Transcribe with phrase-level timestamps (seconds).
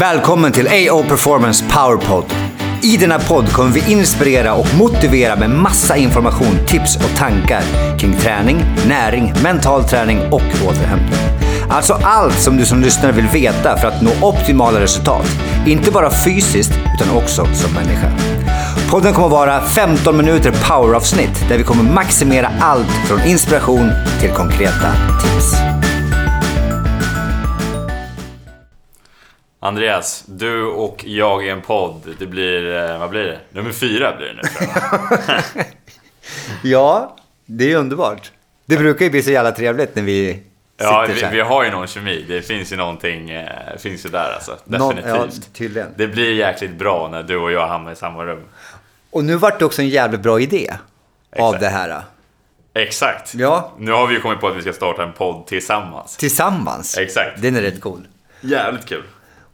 [0.00, 2.24] Välkommen till AO Performance Powerpod.
[2.82, 7.62] I denna podd kommer vi inspirera och motivera med massa information, tips och tankar
[7.98, 11.20] kring träning, näring, mental träning och återhämtning.
[11.68, 15.26] Alltså allt som du som lyssnare vill veta för att nå optimala resultat.
[15.66, 18.12] Inte bara fysiskt, utan också som människa.
[18.90, 23.90] Podden kommer vara 15 minuter poweravsnitt där vi kommer maximera allt från inspiration
[24.20, 24.92] till konkreta
[25.22, 25.69] tips.
[29.62, 32.14] Andreas, du och jag i en podd.
[32.18, 33.38] Det blir, eh, vad blir det?
[33.50, 35.64] Nummer fyra blir det nu tror jag.
[36.62, 38.30] Ja, det är underbart.
[38.66, 40.42] Det brukar ju bli så jävla trevligt när vi
[40.76, 42.24] Ja, vi, vi har ju någon kemi.
[42.28, 44.56] Det finns ju någonting, eh, finns ju där alltså.
[44.64, 45.36] Någon- Definitivt.
[45.44, 45.88] ja, tydligen.
[45.96, 48.42] Det blir jäkligt bra när du och jag hamnar i samma rum.
[49.10, 50.70] Och nu vart det också en jävligt bra idé
[51.38, 51.60] av Exakt.
[51.60, 52.02] det här.
[52.74, 53.34] Exakt.
[53.34, 53.72] Ja.
[53.78, 56.16] Nu har vi ju kommit på att vi ska starta en podd tillsammans.
[56.16, 56.98] Tillsammans.
[56.98, 57.42] Exakt.
[57.42, 58.06] Den är rätt cool.
[58.40, 59.02] Jävligt kul.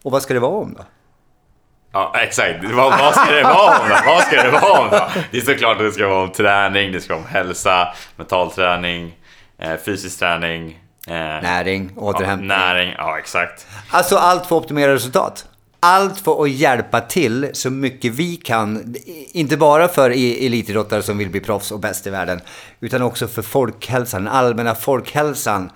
[0.06, 0.84] Och vad ska det vara om då?
[1.92, 2.64] Ja, exakt.
[2.64, 3.96] Vad, vad ska det vara om då?
[4.06, 5.08] Vad ska det vara om då?
[5.30, 8.50] Det är såklart att det ska vara om träning, det ska vara om hälsa, mental
[8.50, 9.14] träning,
[9.58, 10.78] eh, fysisk träning.
[11.06, 12.48] Eh, Näring, ja, återhämtning.
[12.48, 13.66] näring, ja exakt.
[13.90, 15.46] Alltså allt för att optimera resultat.
[15.80, 18.94] Allt för att hjälpa till så mycket vi kan.
[19.32, 22.40] Inte bara för e- elitidrottare som vill bli proffs och bäst i världen.
[22.80, 25.70] Utan också för folkhälsan, den allmänna folkhälsan.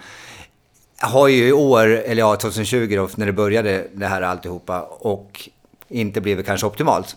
[1.03, 4.83] Har ju i år, eller ja 2020 då, när det började det här alltihopa.
[4.83, 5.48] Och
[5.89, 7.17] inte blivit kanske optimalt.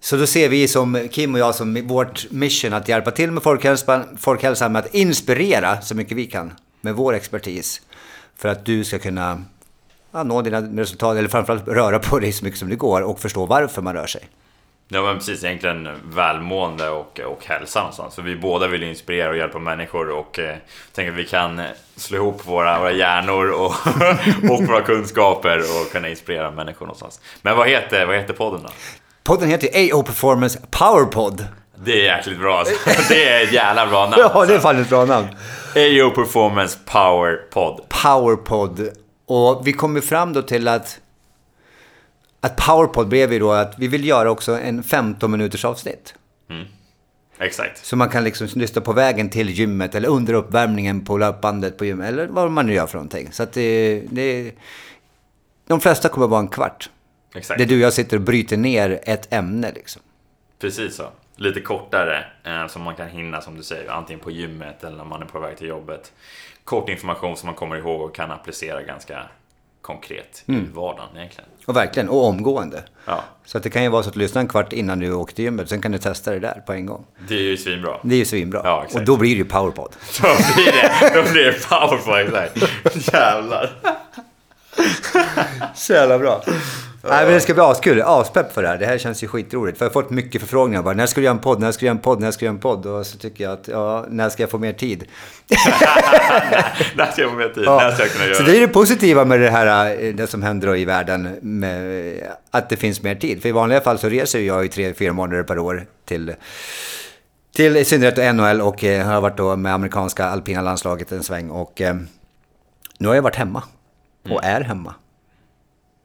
[0.00, 3.42] Så då ser vi som Kim och jag som vårt mission att hjälpa till med
[3.42, 7.82] folkhälsan, folkhälsan med att inspirera så mycket vi kan med vår expertis.
[8.36, 9.44] För att du ska kunna
[10.12, 13.20] ja, nå dina resultat, eller framförallt röra på dig så mycket som det går och
[13.20, 14.28] förstå varför man rör sig.
[14.88, 18.14] Ja men precis, egentligen välmående och, och hälsa någonstans.
[18.14, 20.56] För vi båda vill inspirera och hjälpa människor och eh,
[20.92, 21.62] tänker att vi kan
[21.96, 23.74] slå ihop våra, våra hjärnor och,
[24.50, 27.20] och våra kunskaper och kunna inspirera människor någonstans.
[27.42, 28.68] Men vad heter, vad heter podden då?
[29.24, 31.46] Podden heter AO Performance Powerpod.
[31.84, 32.74] Det är jäkligt bra alltså.
[33.08, 34.14] Det är ett jävla bra namn.
[34.18, 35.26] Ja, det är fan ett bra namn.
[35.74, 37.80] AO Performance Power Pod.
[37.88, 38.88] Powerpod.
[39.28, 40.98] Och vi kom ju fram då till att
[42.46, 46.14] att Powerpod blev ju då att vi vill göra också en 15 minuters avsnitt.
[47.38, 47.84] Exakt.
[47.84, 51.84] Så man kan liksom lyssna på vägen till gymmet eller under uppvärmningen på löpbandet på
[51.84, 52.08] gymmet.
[52.08, 53.32] Eller vad man nu gör för någonting.
[53.32, 54.52] Så att det, det
[55.66, 56.90] De flesta kommer vara en kvart.
[57.34, 57.58] Exakt.
[57.58, 60.02] Där du och jag sitter och bryter ner ett ämne liksom.
[60.58, 61.08] Precis så.
[61.36, 65.04] Lite kortare, eh, som man kan hinna som du säger, antingen på gymmet eller när
[65.04, 66.12] man är på väg till jobbet.
[66.64, 69.22] Kort information som man kommer ihåg och kan applicera ganska
[69.86, 71.50] konkret i vardagen egentligen.
[71.66, 72.82] Och verkligen, och omgående.
[73.04, 75.12] Ja, Så att det kan ju vara så att du lyssnar en kvart innan du
[75.12, 75.68] åker till gymmet.
[75.68, 77.04] Sen kan du testa det där på en gång.
[77.28, 77.98] det är ju svinbra.
[78.02, 78.60] Det är ju svinbra.
[78.64, 78.94] Ja, exakt.
[79.00, 79.92] och då blir det ju powerpod.
[80.22, 83.12] Då blir det, då blir det powerful, exakt.
[83.14, 83.70] Jävlar.
[85.74, 86.42] Så jävla bra.
[87.08, 88.02] Nej, men det ska bli askul.
[88.02, 88.78] Aspepp för det här.
[88.78, 89.78] Det här känns ju skitroligt.
[89.78, 90.82] För jag har fått mycket förfrågningar.
[90.82, 91.60] Bara, när ska du göra en podd?
[91.60, 92.20] När ska du göra en podd?
[92.20, 92.86] När ska du göra en podd?
[92.86, 95.04] Och så tycker jag att, ja, när ska jag få mer tid?
[96.96, 97.64] Där ska jag få mer tid.
[97.64, 100.26] Där ska jag kunna göra Så det är det positiva med det här, eh, det
[100.26, 103.42] som händer i världen, med att det finns mer tid.
[103.42, 106.34] För i vanliga fall så reser jag ju tre, fyra månader per år till,
[107.56, 111.50] till i synnerhet NHL och eh, har varit då med amerikanska alpina landslaget en sväng.
[111.50, 111.96] Och eh,
[112.98, 113.62] nu har jag varit hemma.
[114.30, 114.94] Och är hemma.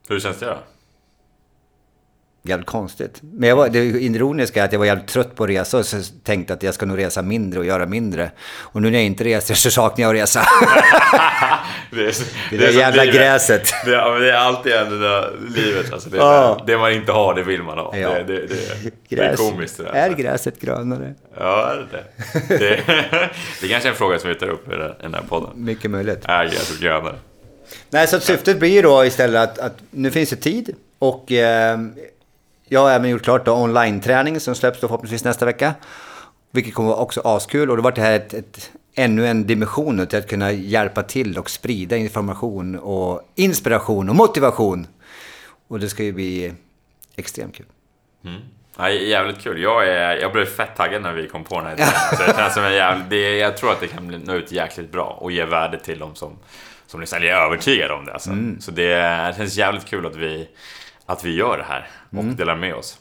[0.09, 0.57] Hur känns det då?
[2.43, 3.19] Jävligt konstigt.
[3.21, 5.85] Men jag var, det ironiska är att jag var jävligt trött på att resa och
[5.85, 8.31] så tänkte att jag ska nog resa mindre och göra mindre.
[8.59, 10.41] Och nu när jag inte reser så saknar jag att resa.
[11.91, 12.13] Det, är,
[12.49, 13.15] Det där som jävla livet.
[13.19, 13.73] gräset.
[13.85, 15.93] Det, det är alltid det där livet.
[15.93, 16.63] Alltså det, är Ja.
[16.67, 17.97] det man inte har, det vill man ha.
[17.97, 18.09] Ja.
[18.09, 19.91] Det, det, det, det är komiskt det där.
[19.91, 21.13] Är gräset grönare?
[21.39, 22.57] Ja, är det det?
[22.57, 22.81] Det,
[23.61, 25.49] det är kanske är en fråga som vi tar upp i den här podden.
[25.55, 26.19] Mycket möjligt.
[26.25, 27.15] Är gräset grönare?
[27.89, 31.79] Nej, så syftet blir ju då istället att, att nu finns det tid och eh,
[32.71, 35.73] jag har även gjort klart då online-träning som släpps då förhoppningsvis nästa vecka.
[36.51, 40.07] Vilket kommer vara också askul och då var det här ett, ett, ännu en dimension
[40.07, 44.87] till att kunna hjälpa till och sprida information och inspiration och motivation.
[45.67, 46.53] Och det ska ju bli
[47.15, 47.65] extremt kul.
[48.77, 49.61] Ja, jävligt kul.
[49.61, 51.87] Jag, är, jag blev fett taggad när vi kom på den här idén.
[52.17, 54.91] Så det känns som en jävligt, det, jag tror att det kan nå ut jäkligt
[54.91, 56.37] bra och ge värde till dem som,
[56.87, 58.13] som liksom, eller jag är övertygad om det.
[58.13, 58.29] Alltså.
[58.59, 60.47] Så det, det känns jävligt kul att vi,
[61.05, 62.97] att vi gör det här och delar med oss.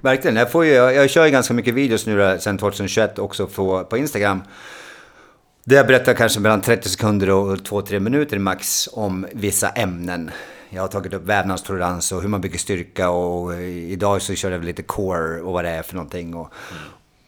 [0.00, 0.36] Verkligen.
[0.36, 3.46] Jag, får ju, jag, jag kör ju ganska mycket videos nu då, sen 2021 också
[3.46, 4.42] på, på Instagram.
[5.64, 10.30] Där jag berättar kanske mellan 30 sekunder och 2-3 minuter max om vissa ämnen.
[10.70, 14.64] Jag har tagit upp vävnadstolerans och hur man bygger styrka och idag så kör jag
[14.64, 16.34] lite core och vad det är för någonting.
[16.34, 16.52] Och,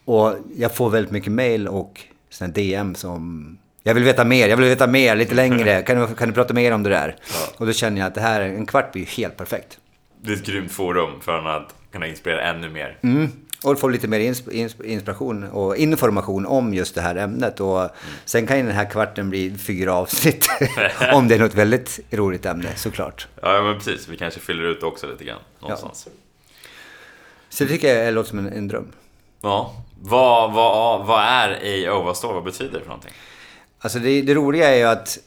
[0.05, 4.57] och jag får väldigt mycket mail och sen DM som Jag vill veta mer, jag
[4.57, 5.81] vill veta mer, lite längre.
[5.85, 7.15] Kan du, kan du prata mer om det där?
[7.57, 9.77] Och då känner jag att det här, en kvart blir ju helt perfekt.
[10.21, 12.97] Det är ett grymt forum för att kunna inspirera ännu mer.
[13.01, 13.31] Mm.
[13.63, 17.59] Och få lite mer insp insp inspiration och information om just det här ämnet.
[17.59, 17.91] Och mm.
[18.25, 20.47] Sen kan ju den här kvarten bli fyra avsnitt.
[21.13, 23.27] om det är något väldigt roligt ämne, såklart.
[23.41, 24.07] Ja, men precis.
[24.07, 26.07] Vi kanske fyller ut också lite grann någonstans.
[26.07, 26.11] Ja.
[27.49, 28.91] Så det tycker jag låter som en, en dröm.
[29.41, 29.75] Ja.
[30.01, 32.03] Vad, vad, vad är AO?
[32.03, 33.13] Vad står Vad betyder det för någonting?
[33.79, 35.19] Alltså det, det roliga är ju att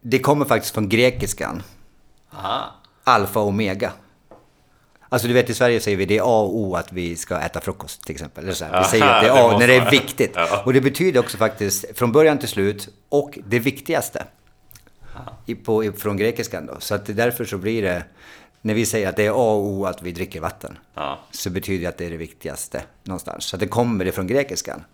[0.00, 1.62] det kommer faktiskt från grekiskan.
[2.32, 2.81] Aha.
[3.04, 3.92] Alfa och omega.
[5.08, 7.40] Alltså du vet i Sverige säger vi det är A och O att vi ska
[7.40, 8.44] äta frukost till exempel.
[8.44, 8.82] Eller så här.
[8.82, 10.36] Vi säger att det är A det när det är viktigt.
[10.64, 14.24] Och det betyder också faktiskt från början till slut och det viktigaste.
[15.46, 16.76] I, på, från grekiskan då.
[16.78, 18.04] Så att därför så blir det,
[18.60, 20.78] när vi säger att det är A och O att vi dricker vatten.
[20.94, 21.18] Ja.
[21.30, 23.44] Så betyder det att det är det viktigaste någonstans.
[23.44, 24.84] Så att det kommer det från grekiskan.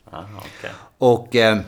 [0.99, 1.59] Och eh,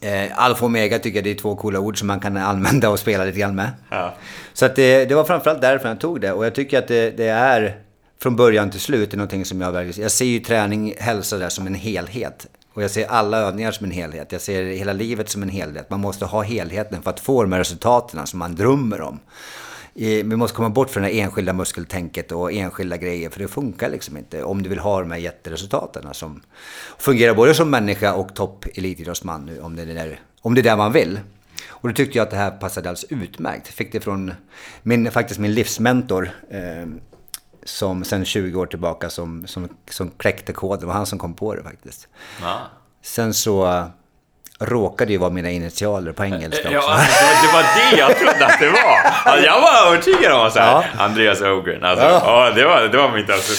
[0.00, 2.90] Eh, alfa och omega tycker jag det är två coola ord som man kan använda
[2.90, 3.70] och spela lite grann med.
[3.90, 4.14] Ja.
[4.52, 6.32] Så att det, det var framförallt därför jag tog det.
[6.32, 7.76] Och jag tycker att det, det är
[8.22, 10.00] från början till slut är någonting som jag väljer.
[10.00, 12.46] Jag ser ju träning, hälsa där som en helhet.
[12.74, 14.32] Och jag ser alla övningar som en helhet.
[14.32, 15.90] Jag ser hela livet som en helhet.
[15.90, 19.20] Man måste ha helheten för att få de här resultaten som man drömmer om
[19.94, 24.16] vi måste komma bort från det enskilda muskeltänket och enskilda grejer, för det funkar liksom
[24.16, 26.42] inte om du vill ha de här jätteresultaten som
[26.98, 30.62] fungerar både som människa och topp elitidrottsman nu, om det, är där, om det är
[30.62, 31.20] där man vill.
[31.68, 33.68] Och då tyckte jag att det här passade alldeles utmärkt.
[33.68, 34.34] Fick det från
[34.82, 36.86] min, faktiskt min livsmentor, eh,
[37.64, 40.80] som sen 20 år tillbaka som, som, som kläckte koden.
[40.80, 42.08] Det var han som kom på det faktiskt.
[42.42, 42.60] Ja.
[43.02, 43.84] Sen så
[44.58, 46.90] råkade ju vara mina initialer på engelska också.
[46.90, 46.98] Ja,
[47.42, 49.01] det var det jag trodde att det var.
[49.24, 50.84] Alltså, jag var övertygad om att ja.
[50.98, 51.84] Andreas Ogren.
[51.84, 52.50] Alltså, ja.
[52.54, 53.52] det, var, det var mitt alltså,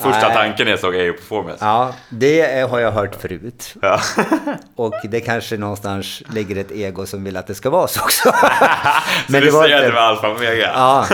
[0.00, 1.64] första tanken när jag såg EU Performance.
[1.64, 3.74] Ja, det har jag hört förut.
[3.82, 4.00] Ja.
[4.76, 8.32] Och det kanske någonstans ligger ett ego som vill att det ska vara så också.
[9.28, 10.70] men så det säger att det var alfa och omega?
[10.74, 11.06] Ja,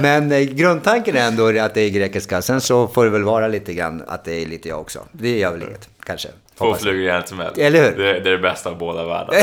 [0.00, 2.42] men eh, grundtanken är ändå att det är grekiska.
[2.42, 4.98] Sen så får det väl vara lite grann att det är lite jag också.
[5.12, 6.28] Det gör väl inget, kanske.
[6.58, 7.52] Två flugor i en smäll.
[7.58, 7.96] Eller hur?
[7.96, 9.34] Det, det, är det bästa av båda världar.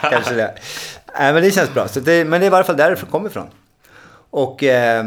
[0.10, 0.54] Kanske det.
[1.18, 1.88] Nej, men det känns bra.
[1.88, 3.46] Så det, men det är i varje fall där det kommer ifrån.
[4.30, 5.06] Och eh,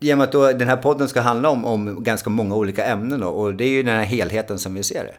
[0.00, 2.84] i och med att då, den här podden ska handla om, om ganska många olika
[2.84, 5.14] ämnen då, och det är ju den här helheten som vi ser det.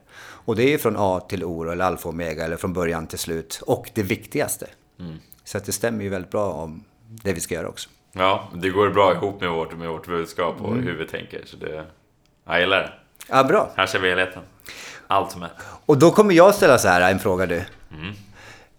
[0.45, 3.07] Och det är ju från A till O, eller alfa och omega, eller från början
[3.07, 3.61] till slut.
[3.65, 4.67] Och det viktigaste.
[4.99, 5.15] Mm.
[5.43, 7.89] Så att det stämmer ju väldigt bra om det vi ska göra också.
[8.11, 10.83] Ja, det går bra ihop med vårt, med vårt budskap och mm.
[10.83, 11.41] hur vi tänker.
[11.45, 11.85] Så det,
[12.45, 12.91] jag gillar det.
[13.29, 13.71] Ja, bra.
[13.75, 14.43] Här ser vi helheten.
[15.07, 15.49] Allt är.
[15.85, 17.55] Och då kommer jag ställa så här en fråga du.
[17.91, 18.13] Mm.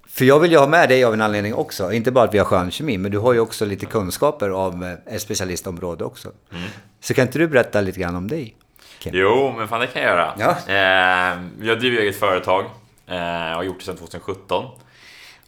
[0.08, 1.93] För jag vill ju ha med dig av en anledning också.
[1.93, 4.82] Inte bara att vi har skön kemi, men du har ju också lite kunskaper om
[4.82, 6.29] eh, ett specialistområde också.
[6.52, 6.69] Mm.
[7.00, 8.56] Så kan inte du berätta lite grann om dig?
[8.99, 9.12] Ken?
[9.14, 10.35] Jo, men fan det kan jag göra.
[10.38, 10.56] Ja.
[10.67, 12.64] Eh, jag driver eget företag
[13.06, 13.17] eh,
[13.56, 14.64] har gjort det sedan 2017.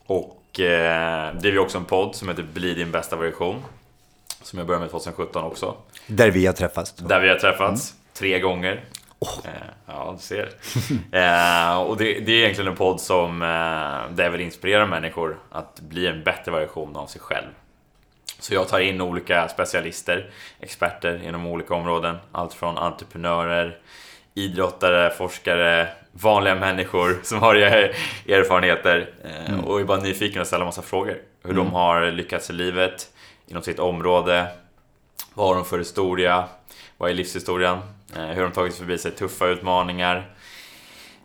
[0.07, 3.63] Och eh, driver också en podd som heter Bli din bästa version.
[4.43, 5.77] Som jag började med 2017 också.
[6.07, 6.93] Där vi har träffats.
[6.93, 7.91] Där vi har träffats.
[7.93, 8.02] Mm.
[8.14, 8.85] Tre gånger.
[9.19, 9.38] Oh.
[9.87, 10.49] Ja, du ser.
[11.12, 15.38] eh, och det, det, är egentligen en podd som eh, där jag vill inspirera människor
[15.50, 17.49] att bli en bättre version av sig själv.
[18.38, 20.31] Så jag tar in olika specialister,
[20.61, 22.17] experter inom olika områden.
[22.32, 23.79] Allt från entreprenörer,
[24.35, 29.11] idrottare, forskare, vanliga människor som har erfarenheter
[29.47, 29.65] mm.
[29.65, 31.19] och är bara nyfikna och ställa massa frågor.
[31.43, 31.65] Hur mm.
[31.65, 33.08] de har lyckats i livet,
[33.46, 34.46] inom sitt område,
[35.34, 36.44] vad har de för historia,
[36.96, 37.79] vad är livshistorien,
[38.17, 40.31] Eh, hur de tagit förbi sig tuffa utmaningar.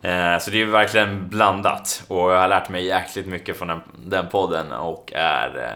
[0.01, 3.81] Eh, så det är verkligen blandat och jag har lärt mig jäkligt mycket från den,
[4.05, 5.73] den podden och är,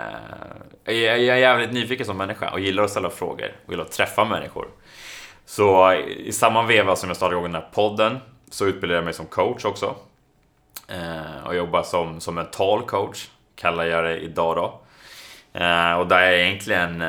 [0.86, 3.92] eh, jag är jävligt nyfiken som människa och gillar att ställa frågor och gillar att
[3.92, 4.68] träffa människor.
[5.46, 9.14] Så i samma veva som jag startade igång den här podden så utbildade jag mig
[9.14, 9.96] som coach också.
[11.46, 14.64] Och jobbar som, som mental coach, kallar jag det idag då.
[16.00, 17.04] Och där jag egentligen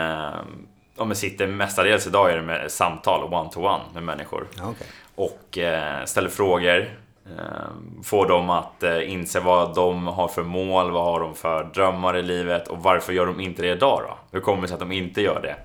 [0.96, 4.46] ja, men sitter mestadels idag är det med samtal one-to-one -one med människor.
[4.56, 4.86] Okay.
[5.14, 6.90] Och eh, ställer frågor.
[7.26, 11.64] Eh, får dem att eh, inse vad de har för mål, vad har de för
[11.64, 14.18] drömmar i livet och varför gör de inte det idag då?
[14.30, 15.56] Hur kommer det sig att de inte gör det?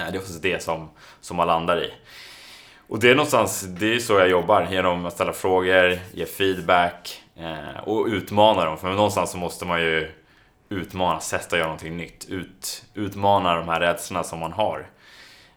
[0.00, 0.88] Eh, det är oftast det som,
[1.20, 1.92] som man landar i.
[2.88, 7.22] Och det är någonstans, det är så jag jobbar, genom att ställa frågor, ge feedback
[7.36, 8.78] eh, och utmana dem.
[8.78, 10.10] För någonstans så måste man ju
[10.68, 12.26] utmana, testa göra någonting nytt.
[12.28, 14.86] Ut, utmana de här rädslorna som man har.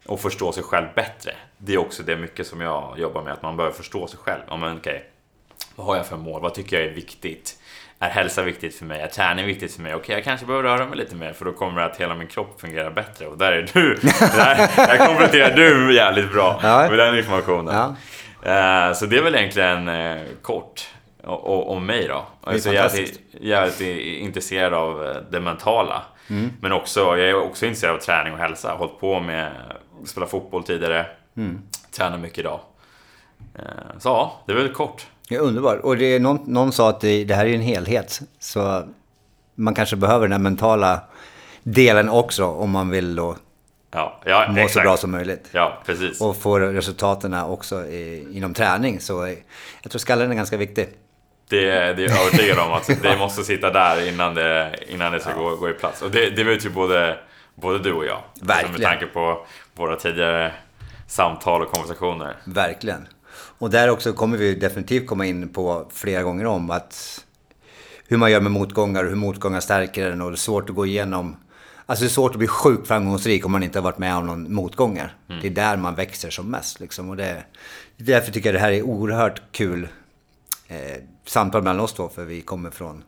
[0.06, 1.32] Och förstå sig själv bättre.
[1.58, 4.42] Det är också det mycket som jag jobbar med, att man behöver förstå sig själv.
[4.48, 5.10] Ja, men okej,
[5.76, 6.42] vad har jag för mål?
[6.42, 7.60] Vad tycker jag är viktigt?
[8.00, 9.02] Är hälsa viktigt för mig?
[9.02, 9.96] Är träning viktigt för mig?
[9.96, 12.28] Okej, jag kanske behöver röra mig lite mer för då kommer det att hela min
[12.28, 13.28] kropp fungerar bättre.
[13.28, 13.96] Och där är du!
[14.20, 17.76] där, där kompletterar du jävligt bra med den informationen.
[17.76, 17.96] Ja.
[18.90, 20.88] Uh, så det är väl egentligen uh, kort
[21.24, 22.26] och, och, mig då.
[22.44, 23.08] Alltså, jag är
[23.42, 23.82] jävligt
[24.22, 26.04] intresserad av eh, det mentala.
[26.30, 26.50] Mm.
[26.62, 28.74] Men också, jag är också intresserad av träning och hälsa.
[28.74, 29.52] Hållit på med,
[30.06, 31.06] spela fotboll tidigare.
[31.38, 31.62] Mm.
[31.92, 32.60] Tränar mycket idag.
[33.56, 33.64] Eh,
[34.00, 35.08] Så ja, det är väl kort.
[35.30, 35.80] Är underbart.
[35.80, 38.20] Och det är någon, någon sa att det, det här är en helhet.
[38.40, 38.84] Så
[39.56, 41.02] man kanske behöver den här mentala
[41.64, 43.36] delen också om man vill då
[43.92, 44.84] Ja, ja må så exakt.
[44.84, 45.50] bra som möjligt.
[45.52, 46.22] Ja, precis.
[46.22, 49.00] Och få resultaten också i, inom träning.
[49.00, 49.36] Så
[49.82, 50.90] jag tror skallen är ganska viktig.
[51.50, 55.20] Det, det är jag övertygad om att det måste sitta där innan det, innan det
[55.20, 56.02] ska gå, gå i plats.
[56.02, 57.18] Och det, det vet ju både,
[57.56, 58.18] både du och jag.
[58.18, 58.72] Alltså Verkligen.
[58.72, 60.54] Med tanke på våra tidigare
[61.08, 62.36] samtal och konversationer.
[62.44, 63.08] Verkligen.
[63.32, 67.26] Och där också kommer vi definitivt komma in på flera gånger om att
[68.08, 70.76] hur man gör med motgångar och hur motgångar stärker en och det är svårt att
[70.76, 71.38] gå igenom.
[71.86, 74.28] Alltså det är svårt att bli sjukt framgångsrik om man inte har varit med om
[74.28, 75.16] någon motgångar.
[75.42, 76.80] Det är där man växer som mest.
[76.80, 77.10] Liksom.
[77.10, 77.44] Och det,
[77.98, 79.88] därför tycker jag det här är oerhört kul
[80.68, 80.98] eh,
[81.30, 82.10] samtal mellan oss två.
[82.10, 83.04] För vi kommer från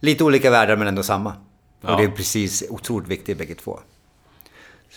[0.00, 1.34] lite olika världar men ändå samma.
[1.80, 1.92] Ja.
[1.92, 3.80] Och det är precis otroligt viktigt bägge två.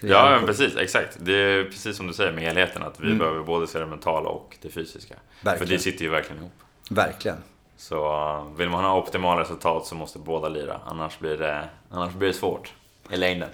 [0.02, 0.76] Ja, men precis.
[0.76, 1.18] Exakt.
[1.20, 2.84] Det är precis som du säger med helheten.
[2.84, 5.16] Att vi behöver både se det mentala och det fysiska.
[5.40, 5.74] För Verkligen.
[5.74, 6.54] det sitter ju verkligen ihop.
[6.90, 7.38] Verkligen.
[7.78, 10.80] Så uh, vill man ha optimala resultat så måste båda lira.
[10.86, 12.74] Annars blir det, annars blir det svårt
[13.10, 13.50] i längden.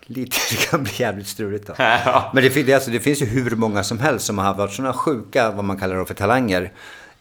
[0.00, 1.74] Lite, det kan bli jävligt struligt då.
[1.78, 2.30] Ja.
[2.34, 4.94] Men det, det, alltså, det finns ju hur många som helst som har varit sådana
[4.94, 6.72] sjuka, vad man kallar det för talanger.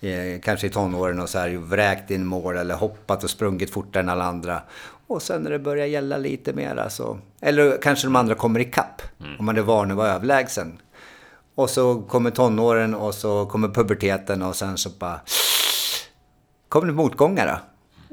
[0.04, 4.04] Eh, kanske i tonåren och så här, vräkt in mål eller hoppat och sprungit fortare
[4.04, 4.62] än alla andra.
[5.08, 9.02] Och sen när det börjar gälla lite mer så, eller kanske de andra kommer ikapp.
[9.40, 10.80] Om man är van att vara överlägsen.
[11.56, 15.20] Och så kommer tonåren och så kommer puberteten och sen så bara
[16.70, 17.60] kommer det motgångar då.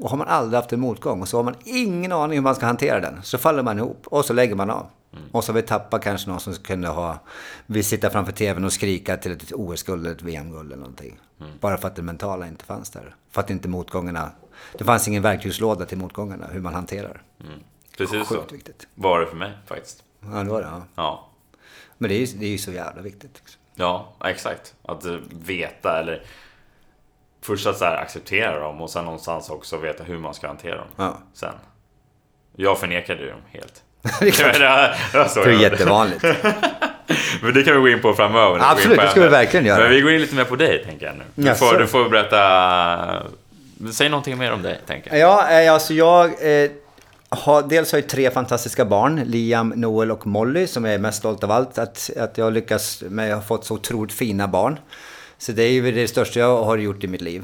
[0.03, 2.55] Och har man aldrig haft en motgång och så har man ingen aning hur man
[2.55, 3.21] ska hantera den.
[3.23, 4.85] Så faller man ihop och så lägger man av.
[5.31, 7.19] Och så har vi tappat kanske någon som kunde ha,
[7.65, 11.19] vi sitta framför tvn och skrika till ett OS-guld eller ett VM-guld eller någonting.
[11.59, 13.15] Bara för att det mentala inte fanns där.
[13.31, 14.31] För att inte motgångarna,
[14.77, 17.21] det fanns ingen verktygslåda till motgångarna, hur man hanterar.
[17.97, 18.43] Precis så.
[18.51, 18.87] Viktigt.
[18.95, 20.03] Var det för mig faktiskt.
[20.19, 20.67] Ja, det var det.
[20.67, 20.83] Ja.
[20.95, 21.29] Ja.
[21.97, 23.31] Men det är ju det är så jävla viktigt.
[23.35, 23.61] Liksom.
[23.75, 24.75] Ja, exakt.
[24.81, 26.23] Att eh, veta eller
[27.41, 30.77] först att så här acceptera dem och sen någonstans också veta hur man ska hantera
[30.77, 30.87] dem.
[30.95, 31.17] Ja.
[31.33, 31.53] Sen.
[32.55, 33.83] Jag förnekade ju dem helt.
[34.19, 34.53] det är klart.
[35.33, 36.23] det, var är jättevanligt.
[37.41, 38.59] Men det kan vi gå in på framöver.
[38.61, 39.79] Absolut, det ska vi verkligen göra.
[39.79, 41.23] Men vi går in lite mer på dig, tänker jag nu.
[41.35, 41.65] Du, Jaså?
[41.65, 43.23] får, du får berätta...
[43.93, 45.19] Säg någonting mer om dig, tänker jag.
[45.19, 46.71] Ja, eh, alltså jag eh,
[47.29, 51.17] har, dels har jag tre fantastiska barn, Liam, Noel och Molly, som jag är mest
[51.17, 51.77] stolt av allt.
[51.77, 54.79] Att, att jag har lyckats med, jag har fått så otroligt fina barn.
[55.37, 57.43] Så det är ju det största jag har gjort i mitt liv.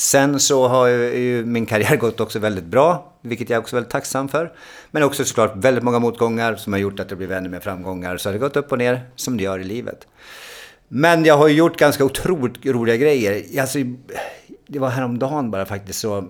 [0.00, 3.92] Sen så har ju, min karriär gått också väldigt bra, vilket jag är också väldigt
[3.92, 4.52] tacksam för.
[4.90, 8.16] Men också såklart väldigt många motgångar som har gjort att det blivit ännu mer framgångar.
[8.16, 10.06] Så det har gått upp och ner som det gör i livet.
[10.88, 13.60] Men jag har ju gjort ganska otroligt roliga grejer.
[13.60, 13.78] Alltså,
[14.66, 16.24] det var häromdagen bara faktiskt så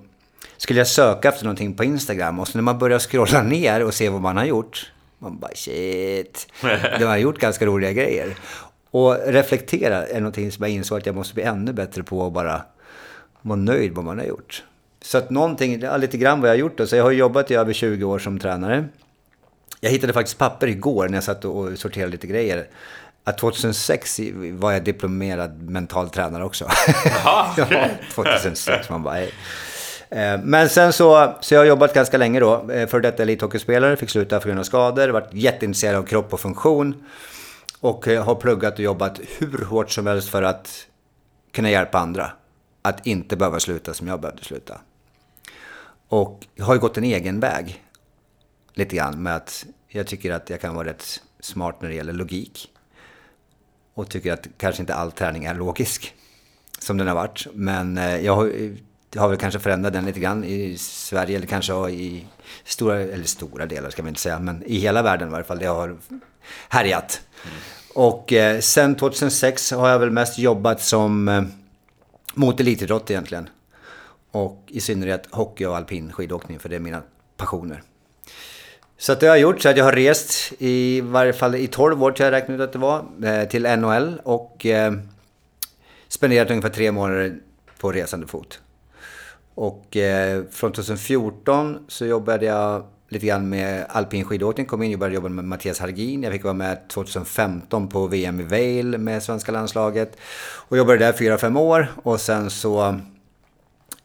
[0.57, 3.95] skulle jag söka efter någonting på Instagram och så när man börjar scrolla ner och
[3.95, 4.93] se vad man har gjort.
[5.19, 6.47] Man bara shit.
[6.99, 8.37] Det har gjort ganska roliga grejer.
[8.91, 12.33] Och reflektera är någonting som jag insåg att jag måste bli ännu bättre på att
[12.33, 12.63] bara
[13.43, 14.65] vara nöjd med vad man har gjort.
[15.03, 16.87] Så att någonting, lite grann vad jag har gjort då.
[16.87, 18.85] Så jag har jobbat i över 20 år som tränare.
[19.81, 22.67] Jag hittade faktiskt papper igår när jag satt och sorterade lite grejer.
[23.25, 24.21] Att 2006
[24.53, 26.65] var jag diplomerad mental tränare också.
[27.05, 27.99] Jaha, ja, okej.
[28.15, 29.33] 2006, man bara hej.
[30.11, 32.71] Eh, Men sen så, så jag har jobbat ganska länge då.
[32.71, 35.09] Eh, För detta elithockeyspelare, fick sluta för grund av skador.
[35.09, 37.05] Varit jätteintresserad av kropp och funktion.
[37.81, 40.87] Och eh, har pluggat och jobbat hur hårt som helst för att
[41.53, 42.31] kunna hjälpa andra.
[42.83, 44.81] Att inte behöva sluta som jag behövde sluta.
[46.09, 47.85] Och jag har ju gått en egen väg.
[48.75, 52.13] Lite grann med att jag tycker att jag kan vara rätt smart när det gäller
[52.13, 52.71] logik.
[53.95, 56.15] Och tycker att kanske inte all träning är logisk.
[56.79, 57.47] Som den har varit.
[57.55, 58.53] Men eh, jag har,
[59.13, 61.37] jag har väl kanske förändrat den lite grann i Sverige.
[61.37, 62.27] Eller kanske i
[62.65, 64.39] stora, eller stora delar ska man inte säga.
[64.39, 65.59] Men i hela världen i varje fall.
[65.59, 65.97] Det har
[66.69, 67.21] härjat.
[67.95, 71.43] Och eh, sen 2006 har jag väl mest jobbat som eh,
[72.35, 73.49] mot elitidrott egentligen.
[74.31, 77.03] Och i synnerhet hockey och alpin skidåkning för det är mina
[77.37, 77.83] passioner.
[78.99, 81.67] Så att det har jag gjort så att jag har rest i varje fall i
[81.67, 83.05] 12 år tror jag räknade ut att det var.
[83.25, 84.93] Eh, till NHL och eh,
[86.09, 87.39] spenderat ungefär tre månader
[87.79, 88.61] på resande fot.
[89.55, 94.67] Och eh, från 2014 så jobbade jag lite grann med alpin skidåkning.
[94.67, 96.23] Kom in och började jobba med Mattias Hargin.
[96.23, 100.17] Jag fick vara med 2015 på VM i Vail med svenska landslaget.
[100.69, 101.89] Och jobbade där fyra fem år.
[102.03, 102.89] Och sen så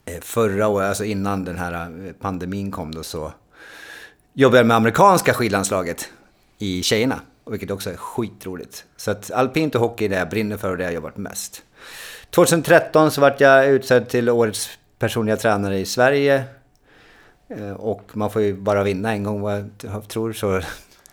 [0.06, 3.34] eh, förra året, alltså innan den här eh, pandemin kom då så
[4.34, 6.10] jobbade jag med amerikanska skidlandslaget
[6.58, 7.20] i tjejerna.
[7.50, 8.86] Vilket också är skitroligt.
[8.98, 11.64] Så att alpint och hockey är det jag brinner för och det jag jobbat mest.
[12.30, 14.70] 2013 så vart jag utsedd till årets
[15.00, 16.44] personliga tränare i Sverige.
[17.50, 20.34] Eh, Och man får ju bara vinna en gång vad jag tror.
[20.34, 20.62] Så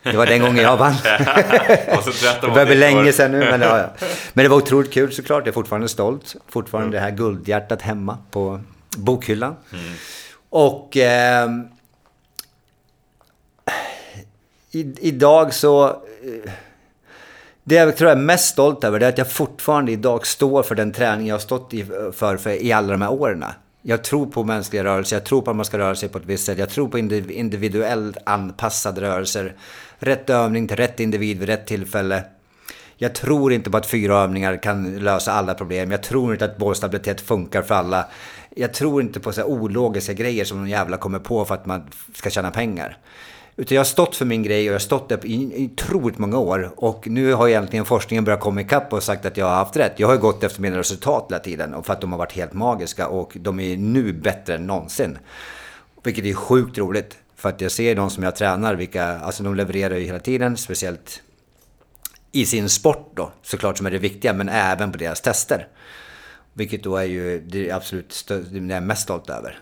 [0.02, 0.94] det var den gången jag vann.
[1.98, 3.38] Och så 13 Det börjar bli länge sedan nu.
[3.38, 4.06] Men, ja, ja.
[4.32, 5.40] men det var otroligt kul såklart.
[5.40, 6.36] Jag är fortfarande stolt.
[6.48, 8.60] Fortfarande det här guldhjärtat hemma på
[8.96, 9.56] bokhyllan.
[10.50, 11.68] Och ehm,
[14.70, 15.86] i, idag så...
[15.88, 16.50] eh,
[17.64, 20.62] Det jag tror jag är mest stolt över det är att jag fortfarande idag står
[20.62, 21.84] för den träning jag har stått i,
[22.14, 23.44] för, för i alla de här åren.
[23.84, 26.26] Jag tror på mänskliga rörelser, jag tror på att man ska röra sig på ett
[26.26, 26.58] visst sätt.
[26.58, 29.56] Jag tror på individuellt anpassade rörelser.
[29.98, 32.24] Rätt övning till rätt individ vid rätt tillfälle.
[32.96, 35.90] Jag tror inte på att fyra övningar kan lösa alla problem.
[35.90, 38.08] Jag tror inte att bålstabilitet funkar för alla.
[38.56, 41.66] Jag tror inte på så här ologiska grejer som någon jävla kommer på för att
[41.66, 41.82] man
[42.14, 42.98] ska tjäna pengar.
[43.56, 46.18] Utan jag har stått för min grej och jag har stått där i, i otroligt
[46.18, 46.72] många år.
[46.76, 49.92] Och nu har egentligen forskningen börjat komma ikapp och sagt att jag har haft rätt.
[49.96, 52.32] Jag har ju gått efter mina resultat hela tiden och för att de har varit
[52.32, 55.18] helt magiska och de är nu bättre än någonsin.
[56.02, 57.16] Vilket är sjukt roligt.
[57.36, 60.56] För att jag ser de som jag tränar, vilka, alltså de levererar ju hela tiden,
[60.56, 61.22] speciellt
[62.32, 65.68] i sin sport då, såklart som är det viktiga, men även på deras tester.
[66.52, 69.58] Vilket då är ju det absolut stö- det jag är mest stolt över.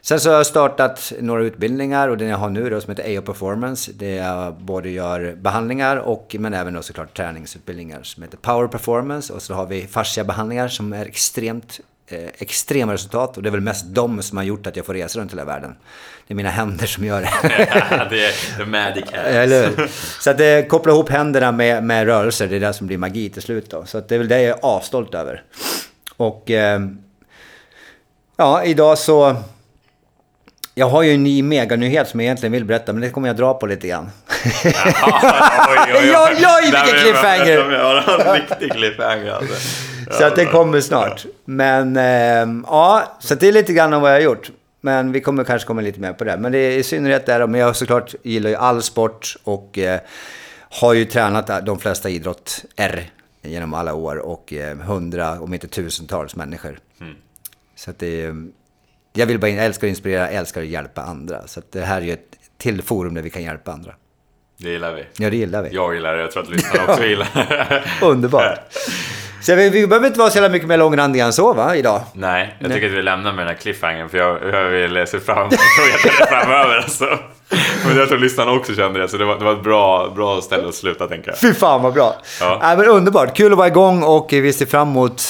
[0.00, 3.18] Sen så har jag startat några utbildningar och den jag har nu då som heter
[3.18, 3.92] AO Performance.
[3.94, 9.32] Det jag både gör behandlingar och men även då såklart träningsutbildningar som heter Power Performance.
[9.32, 13.60] Och så har vi fasciabehandlingar som är extremt eh, extrema resultat och det är väl
[13.60, 15.76] mest de som har gjort att jag får resa runt hela världen.
[16.26, 17.30] Det är mina händer som gör det.
[18.10, 19.28] det är the magic hands.
[19.28, 19.90] Eller?
[20.20, 23.30] Så att det koppla ihop händerna med, med rörelser, det är det som blir magi
[23.30, 23.84] till slut då.
[23.84, 25.42] Så att det är väl det jag är asstolt över.
[26.16, 26.80] Och eh,
[28.36, 29.36] ja, idag så...
[30.76, 33.36] Jag har ju en ny meganyhet som jag egentligen vill berätta, men det kommer jag
[33.36, 34.10] dra på lite grann.
[34.64, 34.74] oj,
[35.78, 36.16] oj, oj.
[36.16, 37.58] Oj, oj, vilken cliffhanger.
[38.26, 39.54] En riktig cliffhanger alltså.
[40.10, 41.24] Så att det kommer snart.
[41.44, 44.50] Men eh, ja, så det är lite grann om vad jag har gjort.
[44.80, 46.36] Men vi kommer kanske komma lite mer på det.
[46.36, 50.00] Men det är i synnerhet där, men jag såklart gillar ju all sport och eh,
[50.70, 53.10] har ju tränat de flesta idrott R
[53.42, 56.78] genom alla år och eh, hundra, om inte tusentals människor.
[57.76, 58.46] Så att det är,
[59.16, 61.46] jag vill bara, jag älskar att inspirera, jag älskar att hjälpa andra.
[61.46, 62.20] Så det här är ju ett
[62.58, 63.92] till forum där vi kan hjälpa andra.
[64.58, 65.04] Det gillar vi.
[65.18, 65.68] Ja, det gillar vi.
[65.72, 68.06] Jag gillar det, jag tror att lyssnarna också gillar det.
[68.06, 68.58] Underbart.
[69.42, 72.02] Så vi, vi behöver inte vara så jävla mycket mer långrandiga än så va, idag?
[72.12, 75.20] Nej, jag tycker att vi lämnar med den här cliffhangern för jag, jag vill se
[75.20, 75.54] fram emot
[76.28, 77.18] framöver alltså.
[77.86, 80.40] Men jag tror lyssnarna också kände det, så det var, det var ett bra, bra
[80.40, 81.38] ställe att sluta tänker jag.
[81.38, 82.14] Fy fan vad bra.
[82.40, 82.58] Ja.
[82.62, 82.76] Ja.
[82.76, 83.36] men underbart.
[83.36, 85.22] Kul att vara igång och vi ser fram emot,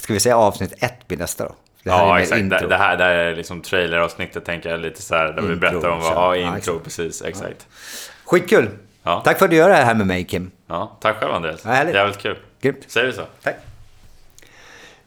[0.00, 1.54] ska vi säga avsnitt ett blir nästa då?
[1.86, 2.40] Det här är Ja, mer exakt.
[2.40, 2.68] intro.
[2.68, 5.56] Det, här, det här är liksom traileravsnittet tänker jag lite så här, där vi Intro,
[5.56, 6.84] berättar om vad, ja, Ja, intro, exakt.
[6.84, 7.66] precis, exakt.
[8.24, 8.68] Skitkul.
[9.02, 9.20] Ja.
[9.24, 10.50] Tack för att du gör det här med mig Kim.
[10.66, 11.60] Ja, tack själv Andreas.
[11.64, 11.94] Ja, härligt.
[11.94, 12.38] Jävligt kul.
[12.60, 12.78] Grymt.
[12.88, 13.22] Säger vi så?
[13.42, 13.56] Tack.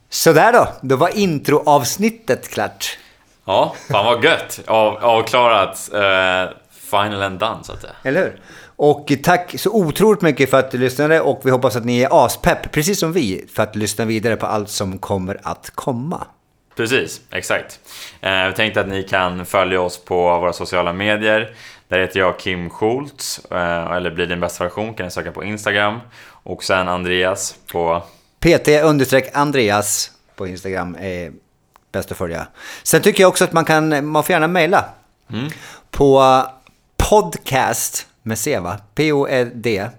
[0.09, 2.97] Sådär då, då var introavsnittet klart.
[3.45, 4.59] Ja, fan vad gött.
[4.67, 5.89] Av, avklarat.
[5.93, 6.55] Eh,
[6.91, 7.93] final and done så att säga.
[8.03, 8.39] Eller hur?
[8.75, 12.25] Och tack så otroligt mycket för att du lyssnade och vi hoppas att ni är
[12.25, 16.27] aspepp, precis som vi, för att lyssna vidare på allt som kommer att komma.
[16.79, 17.79] Precis, exakt.
[18.21, 21.55] Eh, tänkte att ni kan följa oss på våra sociala medier.
[21.87, 25.43] Där heter jag Kim Schultz, eh, eller blir din bästa version kan ni söka på
[25.43, 25.99] Instagram.
[26.43, 28.03] Och sen Andreas på...
[28.39, 31.31] PT-Andreas på Instagram är
[31.91, 32.47] bäst att följa.
[32.83, 34.85] Sen tycker jag också att man kan, man får gärna mejla.
[35.91, 36.43] På
[36.97, 38.77] podcast med C va?
[38.95, 39.89] P-O-D.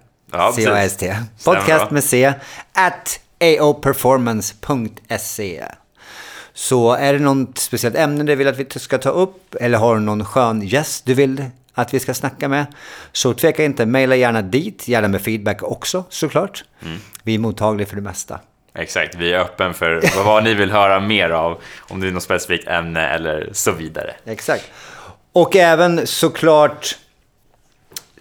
[0.55, 1.15] C-A-S-T.
[1.45, 2.33] Podcast med C.
[2.73, 5.63] At aoperformance.se.
[6.61, 9.95] Så är det något speciellt ämne du vill att vi ska ta upp eller har
[9.95, 12.65] du någon skön gäst du vill att vi ska snacka med
[13.11, 16.63] så tveka inte, mejla gärna dit, gärna med feedback också såklart.
[16.85, 16.97] Mm.
[17.23, 18.39] Vi är mottagliga för det mesta.
[18.73, 21.61] Exakt, vi är öppen för vad, ni vill höra mer av.
[21.79, 24.13] Om det är något specifikt ämne eller så vidare.
[24.25, 24.71] Exakt.
[25.31, 26.97] Och även såklart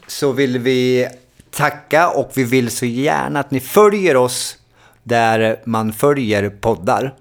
[0.06, 1.08] så vill vi
[1.50, 4.56] tacka och vi vill så gärna att ni följer oss
[5.02, 7.14] där man följer poddar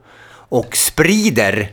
[0.49, 1.71] och sprider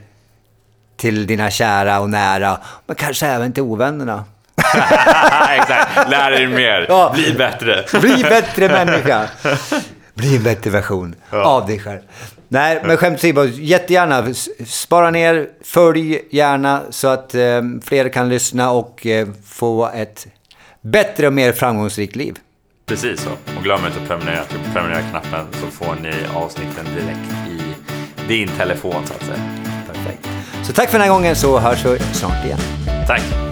[0.96, 4.24] till dina kära och nära, men kanske även till ovännerna.
[5.50, 7.12] Exakt, lär er mer, Ja.
[7.14, 7.84] bli bättre.
[8.00, 9.28] Bli bättre människa.
[10.14, 11.44] Bli en bättre version Ja.
[11.44, 12.00] av dig själv.
[12.48, 14.24] Nej, men skämt åsido, jättegärna
[14.66, 20.26] spara ner, följ gärna så att eh, fler kan lyssna och eh, få ett
[20.80, 22.36] bättre och mer framgångsrikt liv.
[22.86, 23.30] Precis så.
[23.56, 24.44] Och glöm inte att prenumerera.
[24.44, 27.45] Tryck på prenumerera-knappen så får ni avsnitten direkt
[28.28, 29.40] din telefon så att säga.
[29.92, 30.28] Perfekt.
[30.62, 32.58] Så tack för den här gången så hörs vi snart igen.
[33.06, 33.45] Tack!